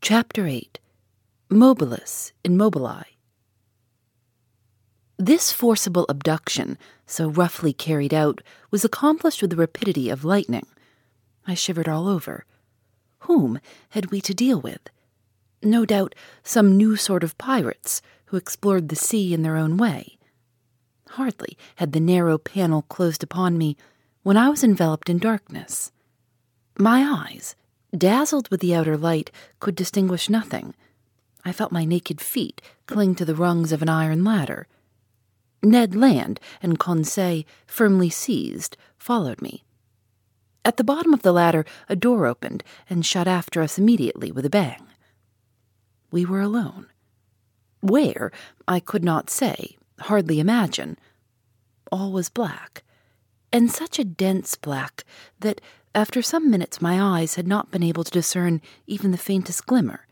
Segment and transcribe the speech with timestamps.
[0.00, 0.78] Chapter 8
[1.50, 3.02] Mobilis in Mobili.
[5.18, 10.66] This forcible abduction, so roughly carried out, was accomplished with the rapidity of lightning.
[11.48, 12.46] I shivered all over.
[13.20, 13.58] Whom
[13.90, 14.88] had we to deal with?
[15.62, 16.14] No doubt
[16.44, 20.16] some new sort of pirates who explored the sea in their own way.
[21.10, 23.76] Hardly had the narrow panel closed upon me
[24.22, 25.90] when I was enveloped in darkness.
[26.78, 27.56] My eyes,
[27.96, 30.74] Dazzled with the outer light, could distinguish nothing.
[31.44, 34.66] I felt my naked feet cling to the rungs of an iron ladder.
[35.62, 39.64] Ned Land and Conseil, firmly seized, followed me.
[40.64, 44.44] At the bottom of the ladder, a door opened and shut after us immediately with
[44.44, 44.86] a bang.
[46.10, 46.88] We were alone.
[47.80, 48.30] Where,
[48.66, 50.98] I could not say, hardly imagine.
[51.90, 52.82] All was black,
[53.52, 55.04] and such a dense black
[55.40, 55.60] that
[55.94, 60.06] after some minutes, my eyes had not been able to discern even the faintest glimmer.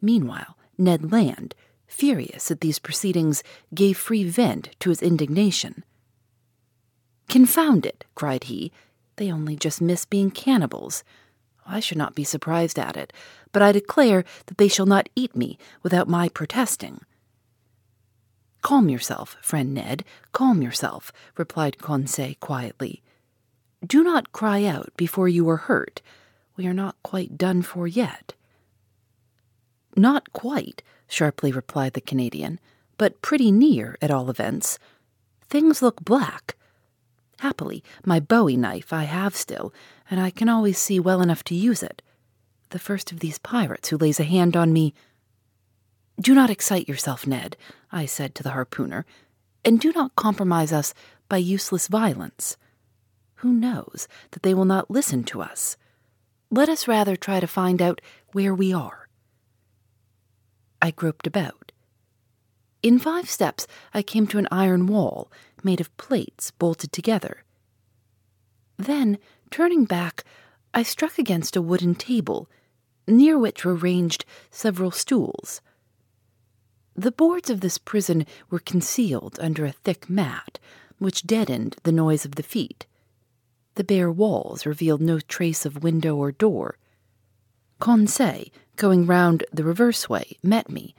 [0.00, 1.54] Meanwhile, Ned Land,
[1.86, 3.42] furious at these proceedings,
[3.74, 5.84] gave free vent to his indignation.
[7.28, 8.72] Confound it, cried he,
[9.16, 11.04] they only just miss being cannibals.
[11.66, 13.12] I should not be surprised at it,
[13.52, 17.00] but I declare that they shall not eat me without my protesting.
[18.62, 23.02] Calm yourself, friend Ned, calm yourself, replied Conseil quietly.
[23.86, 26.02] Do not cry out before you are hurt.
[26.56, 28.34] We are not quite done for yet.
[29.96, 32.58] Not quite, sharply replied the Canadian,
[32.96, 34.78] but pretty near, at all events.
[35.48, 36.56] Things look black.
[37.40, 39.72] Happily, my bowie knife I have still,
[40.10, 42.02] and I can always see well enough to use it.
[42.70, 44.92] The first of these pirates who lays a hand on me.
[46.20, 47.56] Do not excite yourself, Ned,
[47.92, 49.04] I said to the harpooner,
[49.64, 50.92] and do not compromise us
[51.28, 52.56] by useless violence.
[53.38, 55.76] Who knows that they will not listen to us?
[56.50, 58.00] Let us rather try to find out
[58.32, 59.08] where we are.
[60.82, 61.70] I groped about.
[62.82, 65.30] In five steps, I came to an iron wall
[65.62, 67.44] made of plates bolted together.
[68.76, 69.18] Then,
[69.50, 70.24] turning back,
[70.74, 72.48] I struck against a wooden table,
[73.06, 75.60] near which were ranged several stools.
[76.96, 80.58] The boards of this prison were concealed under a thick mat,
[80.98, 82.86] which deadened the noise of the feet.
[83.78, 86.78] The bare walls revealed no trace of window or door.
[87.78, 90.96] Conseil, going round the reverse way, met me,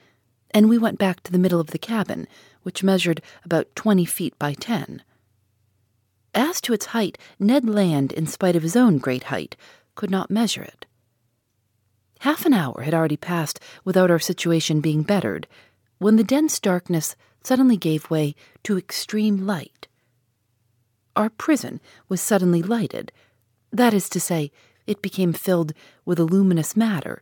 [0.51, 2.25] and we went back to the middle of the cabin,
[2.63, 5.03] which measured about twenty feet by ten.
[6.33, 9.57] As to its height, Ned Land, in spite of his own great height,
[9.95, 10.85] could not measure it.
[12.19, 15.49] Half an hour had already passed without our situation being bettered,
[15.97, 19.88] when the dense darkness suddenly gave way to extreme light
[21.19, 23.11] our prison was suddenly lighted.
[23.73, 24.51] That is to say,
[24.87, 25.73] it became filled
[26.05, 27.21] with a luminous matter,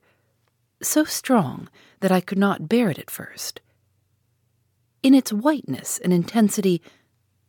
[0.83, 1.67] so strong
[2.01, 3.59] that I could not bear it at first.
[5.01, 6.79] In its whiteness and intensity,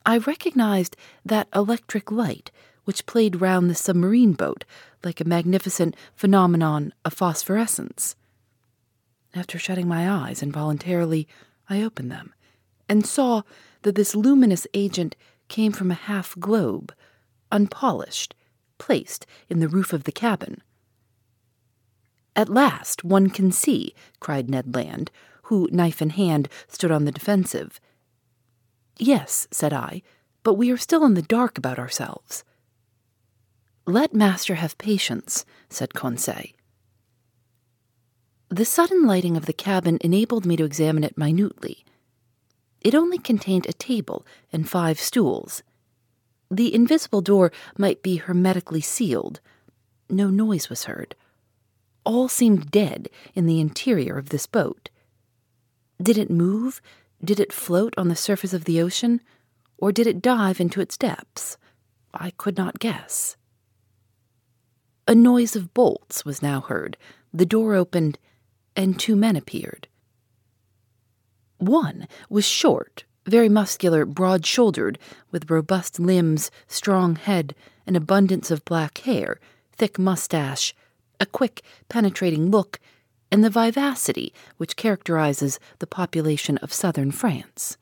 [0.07, 2.51] I recognized that electric light
[2.85, 4.65] which played round the submarine boat
[5.05, 8.17] like a magnificent phenomenon of phosphorescence.
[9.35, 11.29] After shutting my eyes involuntarily,
[11.69, 12.33] I opened them
[12.89, 13.43] and saw
[13.83, 15.15] that this luminous agent
[15.49, 16.95] came from a half globe,
[17.51, 18.35] unpolished,
[18.79, 20.63] placed in the roof of the cabin.
[22.37, 25.11] At last one can see, cried Ned Land,
[25.45, 27.81] who, knife in hand, stood on the defensive.
[28.99, 30.03] Yes, said I,
[30.43, 32.45] but we are still in the dark about ourselves.
[33.87, 36.53] Let master have patience, said Conseil.
[38.51, 41.85] The sudden lighting of the cabin enabled me to examine it minutely.
[42.81, 45.63] It only contained a table and five stools.
[46.51, 49.41] The invisible door might be hermetically sealed.
[50.09, 51.15] No noise was heard.
[52.05, 54.89] All seemed dead in the interior of this boat.
[56.01, 56.81] Did it move?
[57.23, 59.21] Did it float on the surface of the ocean?
[59.77, 61.59] Or did it dive into its depths?
[62.15, 63.37] I could not guess.
[65.07, 66.97] A noise of bolts was now heard,
[67.33, 68.19] the door opened,
[68.77, 69.89] and two men appeared.
[71.59, 74.99] One was short, very muscular, broad shouldered,
[75.31, 77.55] with robust limbs, strong head,
[77.87, 79.39] an abundance of black hair,
[79.73, 80.75] thick mustache,
[81.21, 82.81] a quick, penetrating look,
[83.31, 87.77] and the vivacity which characterizes the population of southern France.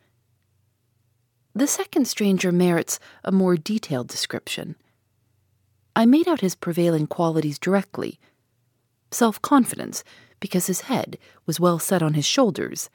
[1.54, 4.76] The second stranger merits a more detailed description.
[5.94, 8.18] I made out his prevailing qualities directly
[9.10, 10.04] self confidence,
[10.40, 12.90] because his head was well set on his shoulders,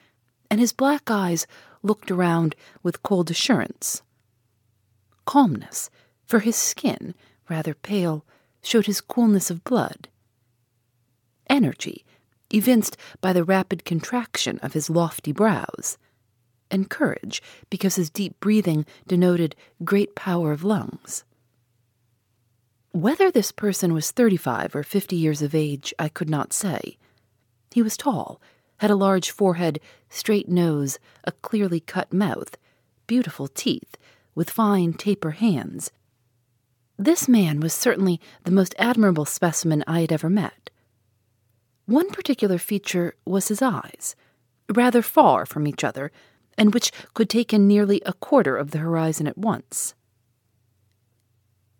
[0.52, 1.46] and his black eyes
[1.82, 4.02] looked around with cold assurance.
[5.24, 5.88] Calmness,
[6.26, 7.14] for his skin,
[7.48, 8.26] rather pale,
[8.62, 10.08] showed his coolness of blood.
[11.48, 12.04] Energy,
[12.50, 15.96] evinced by the rapid contraction of his lofty brows,
[16.70, 21.24] and courage, because his deep breathing denoted great power of lungs.
[22.90, 26.98] Whether this person was thirty five or fifty years of age, I could not say.
[27.70, 28.38] He was tall,
[28.82, 29.78] had a large forehead,
[30.10, 32.56] straight nose, a clearly cut mouth,
[33.06, 33.96] beautiful teeth,
[34.34, 35.92] with fine taper hands.
[36.98, 40.68] This man was certainly the most admirable specimen I had ever met.
[41.86, 44.16] One particular feature was his eyes,
[44.68, 46.10] rather far from each other,
[46.58, 49.94] and which could take in nearly a quarter of the horizon at once.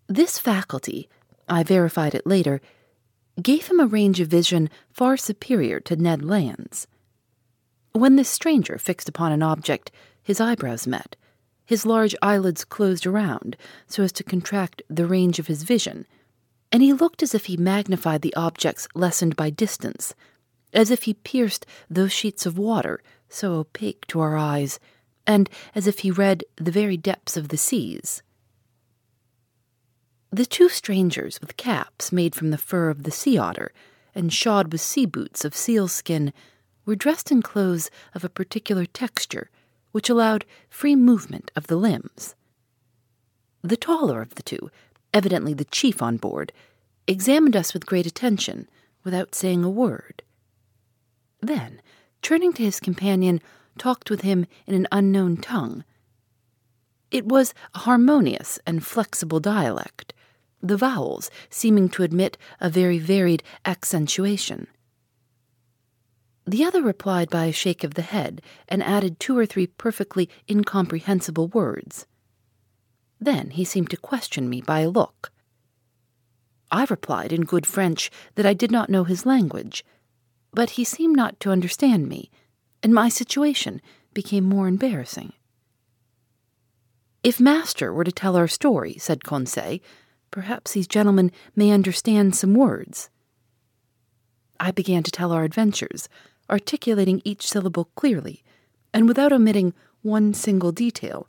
[0.06, 1.08] This faculty,
[1.48, 2.60] I verified it later,
[3.42, 6.86] gave him a range of vision far superior to Ned Land's.
[7.92, 9.90] When this stranger fixed upon an object,
[10.22, 11.16] his eyebrows met,
[11.64, 13.56] his large eyelids closed around
[13.86, 16.06] so as to contract the range of his vision,
[16.70, 20.14] and he looked as if he magnified the objects lessened by distance,
[20.72, 24.80] as if he pierced those sheets of water so opaque to our eyes,
[25.26, 28.22] and as if he read the very depths of the seas.
[30.30, 33.70] The two strangers with caps made from the fur of the sea otter
[34.14, 36.32] and shod with sea boots of sealskin
[36.84, 39.50] were dressed in clothes of a particular texture
[39.92, 42.34] which allowed free movement of the limbs.
[43.62, 44.70] The taller of the two,
[45.14, 46.52] evidently the chief on board,
[47.06, 48.68] examined us with great attention
[49.04, 50.22] without saying a word.
[51.40, 51.80] Then,
[52.22, 53.40] turning to his companion,
[53.78, 55.84] talked with him in an unknown tongue.
[57.10, 60.12] It was a harmonious and flexible dialect
[60.62, 64.68] the vowels seeming to admit a very varied accentuation.
[66.44, 70.28] The other replied by a shake of the head and added two or three perfectly
[70.50, 72.06] incomprehensible words.
[73.20, 75.30] Then he seemed to question me by a look.
[76.70, 79.84] I replied in good French that I did not know his language,
[80.52, 82.30] but he seemed not to understand me,
[82.82, 83.80] and my situation
[84.12, 85.32] became more embarrassing.
[87.22, 89.78] If master were to tell our story, said Conseil,
[90.32, 93.10] Perhaps these gentlemen may understand some words.
[94.58, 96.08] I began to tell our adventures,
[96.52, 98.44] articulating each syllable clearly,
[98.94, 101.26] and without omitting one single detail.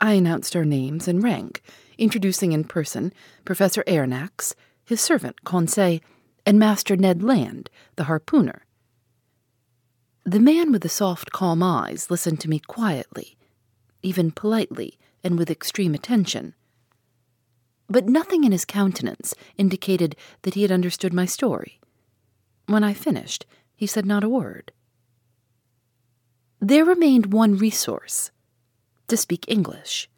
[0.00, 1.62] I announced our names and rank,
[1.96, 3.12] introducing in person
[3.44, 6.00] Professor Aronnax, his servant Conseil,
[6.44, 8.60] and Master Ned Land, the harpooner.
[10.24, 13.38] The man with the soft, calm eyes listened to me quietly,
[14.02, 16.54] even politely, and with extreme attention
[17.88, 21.80] but nothing in his countenance indicated that he had understood my story.
[22.66, 24.72] When I finished, he said not a word.
[26.60, 28.30] There remained one resource
[29.08, 30.08] to speak English.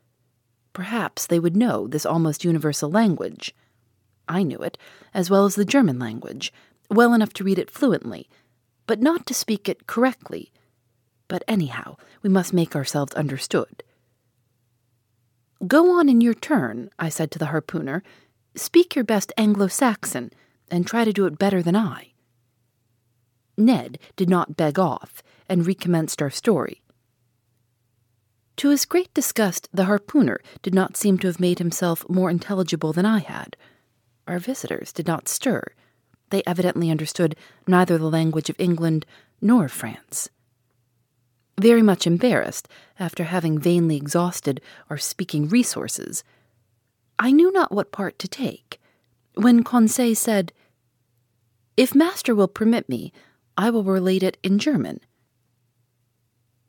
[0.73, 3.55] Perhaps they would know this almost universal language.
[4.29, 4.79] I knew it,
[5.12, 6.53] as well as the German language,
[6.88, 8.29] well enough to read it fluently,
[8.87, 10.53] but not to speak it correctly.
[11.27, 13.83] But anyhow, we must make ourselves understood.
[15.67, 18.03] Go on in your turn, I said to the harpooner.
[18.55, 20.33] Speak your best Anglo Saxon,
[20.71, 22.12] and try to do it better than I.
[23.59, 26.83] Ned did not beg off, and recommenced our story.
[28.59, 32.93] To his great disgust, the harpooner did not seem to have made himself more intelligible
[32.93, 33.57] than I had.
[34.27, 35.62] Our visitors did not stir.
[36.31, 37.37] They evidently understood
[37.67, 39.07] neither the language of England
[39.41, 40.29] nor France.
[41.61, 44.61] Very much embarrassed, after having vainly exhausted
[44.91, 46.23] our speaking resources,
[47.19, 48.81] I knew not what part to take,
[49.35, 50.53] when Conseil said,
[51.77, 53.12] If master will permit me,
[53.59, 55.00] I will relate it in German.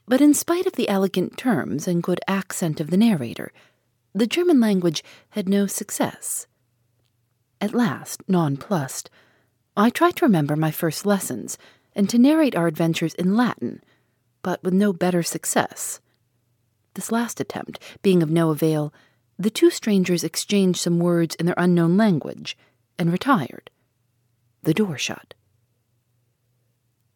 [0.05, 3.53] But in spite of the elegant terms and good accent of the narrator,
[4.13, 6.47] the German language had no success.
[7.61, 9.09] At last, nonplussed,
[9.77, 11.57] I tried to remember my first lessons
[11.95, 13.81] and to narrate our adventures in Latin
[14.41, 15.99] but with no better success.
[16.93, 18.93] This last attempt being of no avail,
[19.37, 22.57] the two strangers exchanged some words in their unknown language,
[22.97, 23.69] and retired.
[24.63, 25.33] The door shut.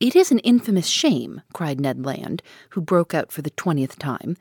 [0.03, 4.35] It is an infamous shame, cried Ned Land, who broke out for the twentieth time.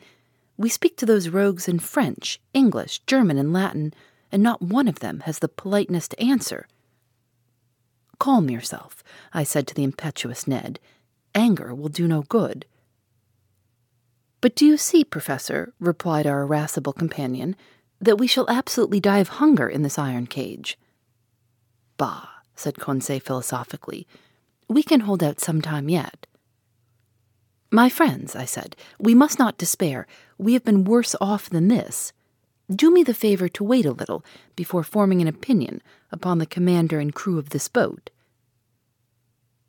[0.57, 3.95] We speak to those rogues in French, English, German, and Latin,
[4.33, 6.67] and not one of them has the politeness to answer.
[8.19, 10.81] Calm yourself, I said to the impetuous Ned.
[11.33, 12.67] Anger will do no good.
[14.41, 17.55] But do you see, Professor, replied our irascible companion,
[18.01, 20.77] that we shall absolutely die of hunger in this iron cage?
[21.99, 22.27] Bah,
[22.57, 24.09] said Conseil philosophically,
[24.75, 26.27] we can hold out some time yet.
[27.71, 30.07] My friends, I said, we must not despair.
[30.37, 32.13] We have been worse off than this.
[32.71, 34.25] Do me the favor to wait a little
[34.57, 38.11] before forming an opinion upon the commander and crew of this boat.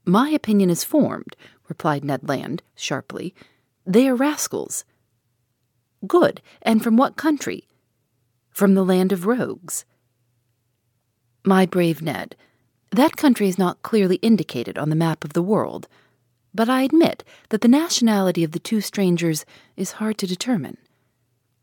[0.05, 1.35] My opinion is formed,
[1.69, 3.33] replied Ned Land sharply.
[3.85, 4.83] They are rascals.
[6.05, 7.67] Good, and from what country?
[8.49, 9.85] From the land of rogues.
[11.45, 12.35] My brave Ned,
[12.93, 15.87] that country is not clearly indicated on the map of the world,
[16.53, 19.45] but I admit that the nationality of the two strangers
[19.75, 20.77] is hard to determine.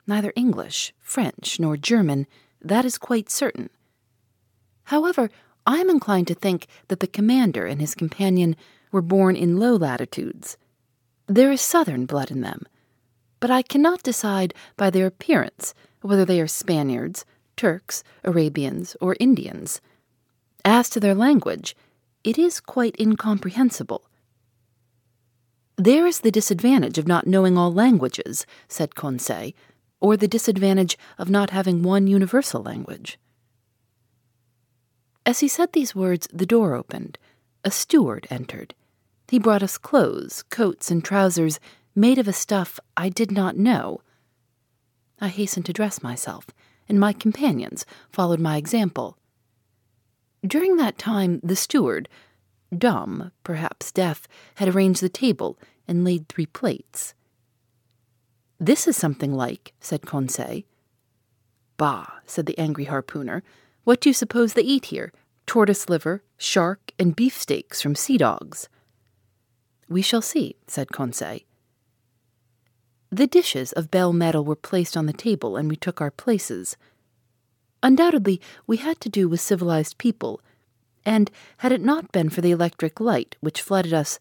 [0.07, 2.27] Neither English, French, nor German,
[2.61, 3.71] that is quite certain.
[4.85, 5.31] However,
[5.67, 8.57] I am inclined to think that the commander and his companion
[8.91, 10.57] were born in low latitudes.
[11.29, 12.67] There is southern blood in them,
[13.39, 17.25] but I cannot decide by their appearance whether they are Spaniards,
[17.57, 19.81] Turks, Arabians, or Indians.
[20.65, 21.77] As to their language,
[22.23, 24.07] it is quite incomprehensible.
[25.77, 29.53] There is the disadvantage of not knowing all languages, said Conseil,
[30.01, 33.19] or the disadvantage of not having one universal language.
[35.25, 37.19] As he said these words, the door opened.
[37.65, 38.75] A steward entered.
[39.29, 41.61] He brought us clothes, coats, and trousers
[41.95, 44.01] made of a stuff I did not know.
[45.21, 46.47] I hastened to dress myself,
[46.89, 49.17] and my companions followed my example.
[50.47, 52.09] During that time, the steward,
[52.77, 57.15] dumb, perhaps deaf, had arranged the table and laid three plates.
[58.59, 60.63] This is something like, said Conseil.
[61.77, 63.43] Bah, said the angry harpooner.
[63.85, 65.13] What do you suppose they eat here?
[65.47, 68.69] Tortoise liver, shark, and beefsteaks from sea dogs.
[69.89, 71.41] We shall see, said Conseil.
[73.11, 76.77] The dishes of bell metal were placed on the table, and we took our places.
[77.83, 80.41] Undoubtedly, we had to do with civilized people,
[81.05, 84.19] and had it not been for the electric light which flooded us,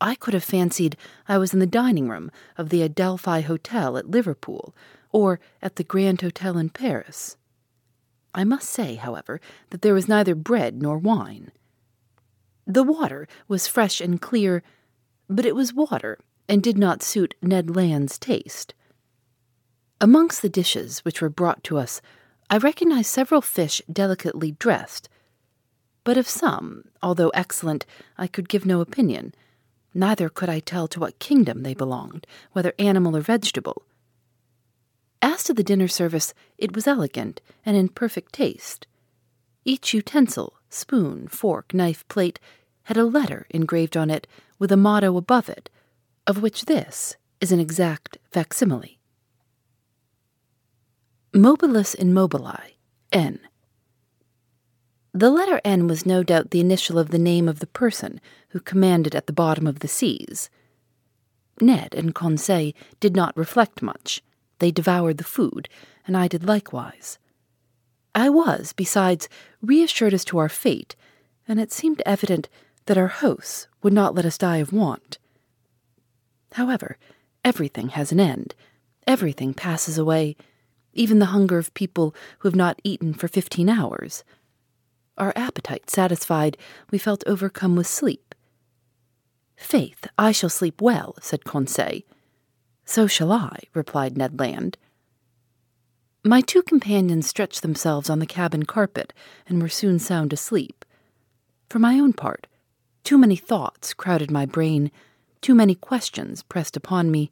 [0.00, 0.96] I could have fancied
[1.28, 4.74] I was in the dining room of the Adelphi Hotel at Liverpool,
[5.12, 7.36] or at the Grand Hotel in Paris.
[8.34, 11.52] I must say, however, that there was neither bread nor wine.
[12.66, 14.62] The water was fresh and clear,
[15.28, 18.74] but it was water and did not suit Ned Land's taste.
[20.00, 22.02] Amongst the dishes which were brought to us
[22.48, 25.08] I recognized several fish delicately dressed,
[26.04, 27.84] but of some, although excellent,
[28.16, 29.34] I could give no opinion.
[29.92, 33.82] Neither could I tell to what kingdom they belonged, whether animal or vegetable.
[35.20, 38.86] As to the dinner service, it was elegant and in perfect taste.
[39.64, 42.38] Each utensil, spoon, fork, knife, plate,
[42.84, 44.28] had a letter engraved on it
[44.60, 45.68] with a motto above it,
[46.28, 48.95] of which this is an exact facsimile.
[51.36, 52.76] Mobilis in mobili,
[53.12, 53.38] N.
[55.12, 58.60] The letter N was no doubt the initial of the name of the person who
[58.60, 60.48] commanded at the bottom of the seas.
[61.60, 64.22] Ned and Conseil did not reflect much.
[64.60, 65.68] They devoured the food,
[66.06, 67.18] and I did likewise.
[68.14, 69.28] I was, besides,
[69.60, 70.96] reassured as to our fate,
[71.46, 72.48] and it seemed evident
[72.86, 75.18] that our hosts would not let us die of want.
[76.52, 76.96] However,
[77.44, 78.54] everything has an end,
[79.06, 80.34] everything passes away
[80.96, 84.24] even the hunger of people who have not eaten for fifteen hours.
[85.18, 86.58] Our appetite satisfied,
[86.90, 88.34] we felt overcome with sleep.
[89.56, 92.02] Faith, I shall sleep well, said Conseil.
[92.84, 94.76] So shall I, replied Ned Land.
[96.24, 99.12] My two companions stretched themselves on the cabin carpet
[99.48, 100.84] and were soon sound asleep.
[101.70, 102.46] For my own part,
[103.04, 104.90] too many thoughts crowded my brain,
[105.40, 107.30] too many questions pressed upon me,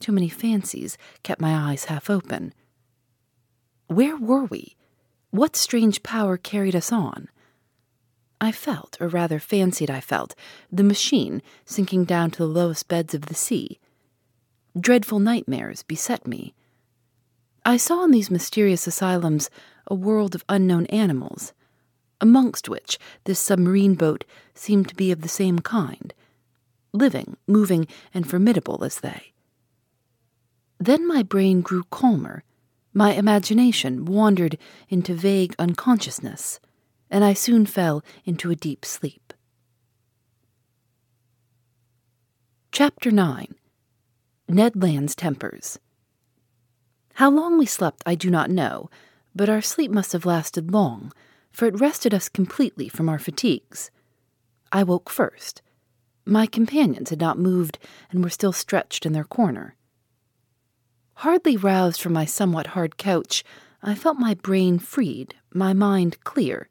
[0.00, 2.54] too many fancies kept my eyes half open.
[3.90, 4.76] Where were we?
[5.32, 7.28] What strange power carried us on?
[8.40, 10.36] I felt, or rather fancied I felt,
[10.70, 13.80] the machine sinking down to the lowest beds of the sea.
[14.78, 16.54] Dreadful nightmares beset me.
[17.66, 19.50] I saw in these mysterious asylums
[19.88, 21.52] a world of unknown animals,
[22.20, 26.14] amongst which this submarine boat seemed to be of the same kind,
[26.92, 29.32] living, moving, and formidable as they.
[30.78, 32.44] Then my brain grew calmer
[32.92, 36.60] my imagination wandered into vague unconsciousness,
[37.10, 39.32] and I soon fell into a deep sleep.
[42.72, 43.54] Chapter 9
[44.48, 45.78] Ned Land's Tempers.
[47.14, 48.90] How long we slept, I do not know,
[49.34, 51.12] but our sleep must have lasted long,
[51.52, 53.90] for it rested us completely from our fatigues.
[54.72, 55.62] I woke first.
[56.24, 57.78] My companions had not moved
[58.10, 59.76] and were still stretched in their corner.
[61.20, 63.44] Hardly roused from my somewhat hard couch,
[63.82, 66.70] I felt my brain freed, my mind clear.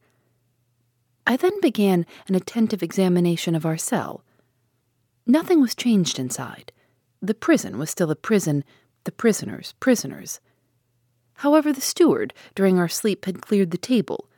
[1.28, 4.26] I then began an attentive examination of our cell.
[5.28, 6.72] Nothing was changed inside.
[7.22, 8.64] The prison was still a prison,
[9.04, 10.40] the prisoners prisoners.
[11.46, 14.32] However, the steward, during our sleep, had cleared the table.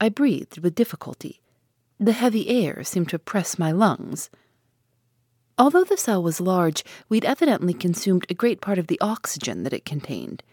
[0.00, 1.42] I breathed with difficulty.
[2.00, 4.30] The heavy air seemed to press my lungs.
[5.58, 9.72] Although the cell was large, we'd evidently consumed a great part of the oxygen that
[9.72, 10.44] it contained.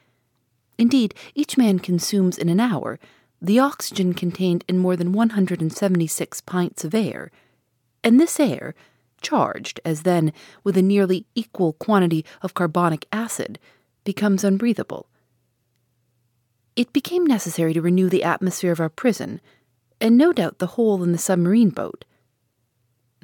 [0.80, 3.00] Indeed, each man consumes in an hour
[3.40, 7.30] the oxygen contained in more than 176 pints of air,
[8.04, 8.74] and this air,
[9.22, 10.34] charged as then
[10.64, 13.60] with a nearly equal quantity of carbonic acid,
[14.04, 15.08] becomes unbreathable.
[16.76, 19.40] It became necessary to renew the atmosphere of our prison,
[20.02, 22.06] and no doubt the whole in the submarine boat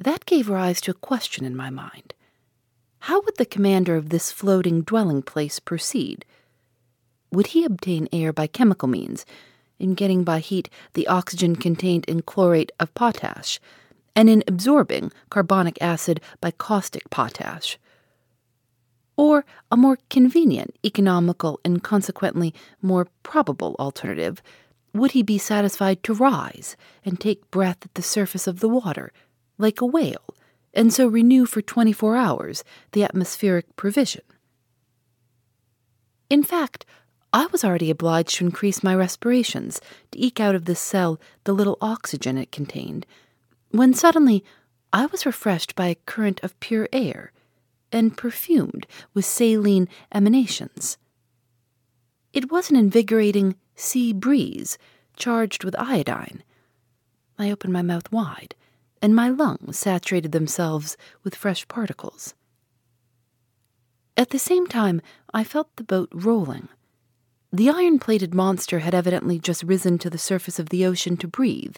[0.02, 2.14] that gave rise to a question in my mind.
[3.00, 6.24] How would the commander of this floating dwelling place proceed?
[7.32, 9.26] Would he obtain air by chemical means,
[9.78, 13.58] in getting by heat the oxygen contained in chlorate of potash,
[14.14, 17.78] and in absorbing carbonic acid by caustic potash?
[19.16, 24.42] Or a more convenient, economical, and consequently more probable alternative,
[24.94, 29.12] would he be satisfied to rise and take breath at the surface of the water
[29.58, 30.34] like a whale,
[30.74, 34.22] and so renew for 24 hours the atmospheric provision.
[36.30, 36.86] In fact,
[37.32, 39.80] I was already obliged to increase my respirations
[40.10, 43.06] to eke out of this cell the little oxygen it contained,
[43.70, 44.44] when suddenly
[44.92, 47.32] I was refreshed by a current of pure air
[47.90, 50.98] and perfumed with saline emanations.
[52.32, 54.78] It was an invigorating sea breeze
[55.16, 56.42] charged with iodine.
[57.38, 58.54] I opened my mouth wide
[59.02, 62.34] and my lungs saturated themselves with fresh particles.
[64.16, 65.02] At the same time,
[65.34, 66.68] I felt the boat rolling.
[67.52, 71.28] The iron plated monster had evidently just risen to the surface of the ocean to
[71.28, 71.76] breathe,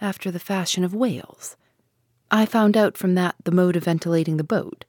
[0.00, 1.56] after the fashion of whales.
[2.30, 4.84] I found out from that the mode of ventilating the boat.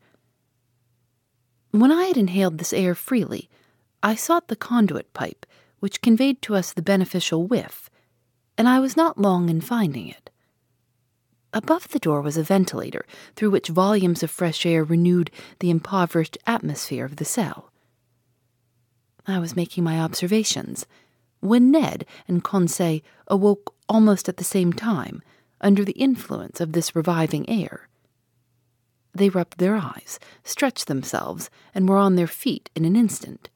[1.72, 3.50] When I had inhaled this air freely,
[4.04, 5.46] I sought the conduit pipe,
[5.80, 7.89] which conveyed to us the beneficial whiff,
[8.58, 10.30] and I was not long in finding it.
[11.54, 16.38] Above the door was a ventilator through which volumes of fresh air renewed the impoverished
[16.48, 17.72] atmosphere of the cell.
[19.28, 20.86] I was making my observations
[21.42, 25.22] when Ned and Conseil awoke almost at the same time
[25.60, 27.90] under the influence of this reviving air.
[29.14, 33.50] They rubbed their eyes, stretched themselves, and were on their feet in an instant.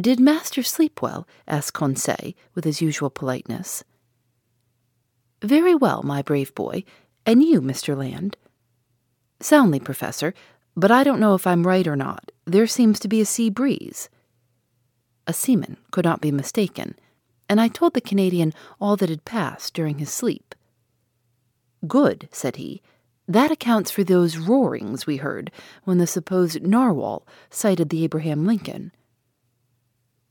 [0.00, 1.26] Did master sleep well?
[1.46, 3.84] asked Conseil with his usual politeness.
[5.44, 6.84] Very well, my brave boy.
[7.26, 7.94] And you, Mr.
[7.94, 8.38] Land?
[9.40, 10.32] Soundly, Professor,
[10.74, 12.32] but I don't know if I'm right or not.
[12.46, 14.08] There seems to be a sea breeze.
[15.26, 16.98] A seaman could not be mistaken,
[17.46, 20.54] and I told the Canadian all that had passed during his sleep.
[21.86, 22.80] Good, said he.
[23.28, 25.50] That accounts for those roarings we heard
[25.84, 28.92] when the supposed narwhal sighted the Abraham Lincoln.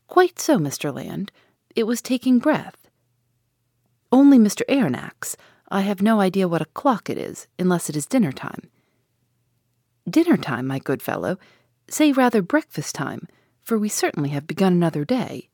[0.08, 0.92] Quite so, Mr.
[0.92, 1.30] Land.
[1.76, 2.83] It was taking breath.
[4.12, 4.62] Only Mr.
[4.68, 5.36] Aronnax.
[5.70, 8.70] I have no idea what o'clock it is, unless it is dinner time.
[10.08, 11.38] Dinner time, my good fellow.
[11.88, 13.26] Say rather breakfast time,
[13.62, 15.48] for we certainly have begun another day.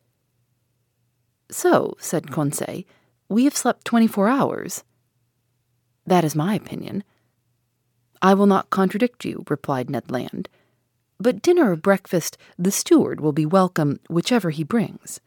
[1.50, 2.84] So, said Conseil,
[3.28, 4.84] we have slept twenty four hours.
[6.06, 7.04] That is my opinion.
[8.22, 10.48] I will not contradict you, replied Ned Land.
[11.18, 15.20] But dinner or breakfast, the steward will be welcome whichever he brings.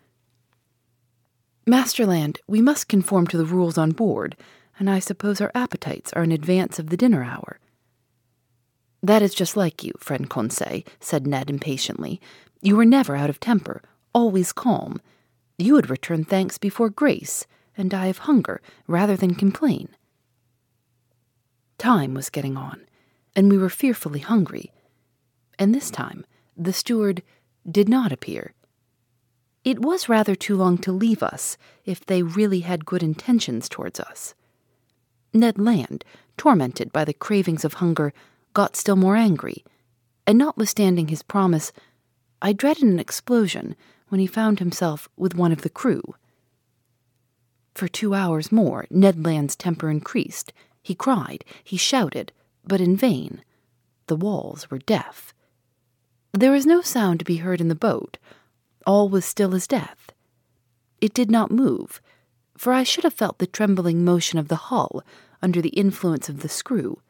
[1.66, 4.36] Master Land, we must conform to the rules on board,
[4.78, 7.60] and I suppose our appetites are in advance of the dinner hour.
[9.02, 12.20] That is just like you, friend Conseil, said Ned impatiently.
[12.62, 13.82] You were never out of temper,
[14.14, 15.00] always calm.
[15.58, 17.46] You would return thanks before grace,
[17.78, 19.88] and die of hunger rather than complain.
[21.78, 22.82] Time was getting on,
[23.38, 24.72] and we were fearfully hungry.
[25.58, 26.26] And this time,
[26.58, 27.24] the steward
[27.70, 28.54] did not appear.
[29.64, 34.00] It was rather too long to leave us if they really had good intentions towards
[34.00, 34.36] us.
[35.34, 36.04] Ned Land,
[36.38, 38.14] tormented by the cravings of hunger,
[38.54, 39.64] got still more angry,
[40.28, 41.72] and notwithstanding his promise,
[42.42, 43.76] I dreaded an explosion
[44.10, 46.02] when he found himself with one of the crew.
[47.74, 50.54] For two hours more, Ned Land's temper increased.
[50.82, 52.32] He cried, he shouted,
[52.66, 53.44] but in vain.
[54.08, 55.34] The walls were deaf.
[56.34, 58.18] There was no sound to be heard in the boat.
[58.86, 60.12] All was still as death.
[61.00, 62.02] It did not move,
[62.58, 65.04] for I should have felt the trembling motion of the hull
[65.42, 67.02] under the influence of the screw.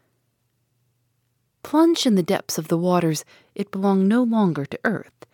[1.64, 3.24] Plunged in the depths of the waters,
[3.56, 5.26] it belonged no longer to earth.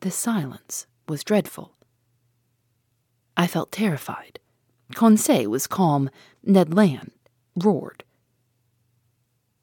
[0.00, 1.76] The silence was dreadful.
[3.36, 4.38] I felt terrified.
[4.94, 6.10] Conseil was calm.
[6.42, 7.12] Ned Land
[7.56, 8.04] roared.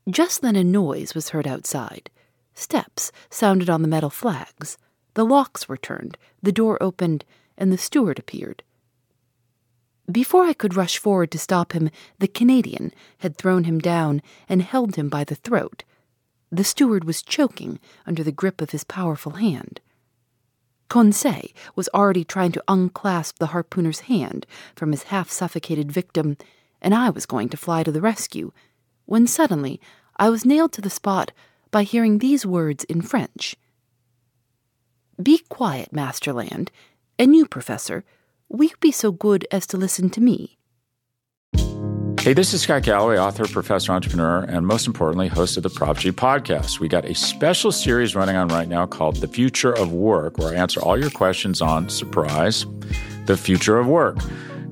[0.09, 2.09] Just then a noise was heard outside.
[2.53, 4.77] Steps sounded on the metal flags.
[5.17, 7.25] The locks were turned, the door opened,
[7.57, 8.61] and the steward appeared.
[10.11, 14.61] Before I could rush forward to stop him, the Canadian had thrown him down and
[14.61, 15.83] held him by the throat.
[16.51, 19.81] The steward was choking under the grip of his powerful hand.
[20.87, 26.37] Conseil was already trying to unclasp the harpooner's hand from his half suffocated victim,
[26.79, 28.51] and I was going to fly to the rescue,
[29.07, 29.81] when suddenly
[30.17, 31.31] I was nailed to the spot
[31.71, 33.55] by hearing these words in French
[35.21, 36.71] Be quiet, Master Land,
[37.17, 38.03] and you, Professor,
[38.49, 40.59] will you be so good as to listen to me?
[42.19, 45.97] Hey, this is Scott Galloway, author, professor, entrepreneur, and most importantly, host of the Prop
[45.97, 46.79] G podcast.
[46.79, 50.49] We got a special series running on right now called The Future of Work, where
[50.49, 52.67] I answer all your questions on surprise,
[53.25, 54.17] the future of work.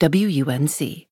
[0.00, 1.09] WUNC.